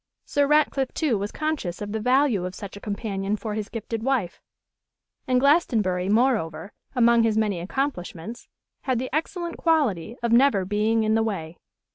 [0.25, 4.01] Sir Ratcliffe, too, was conscious of the value of such a companion for his gifted
[4.01, 4.41] wife.
[5.27, 8.47] And Glastonbury, moreover, among his many accomplishments,
[8.85, 11.59] had the excellent quality of never being in the way.